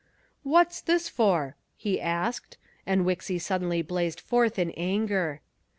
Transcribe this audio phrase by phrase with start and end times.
[0.41, 2.57] "What's this for?" he asked,
[2.87, 5.41] and Wixy suddenly blazed forth in anger.